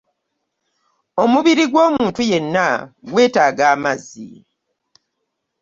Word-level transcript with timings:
Omubiri 1.23 1.65
gw'omuntu 1.71 2.21
yenna 2.31 2.67
gwetaaga 3.11 3.63
amazzi. 3.73 4.29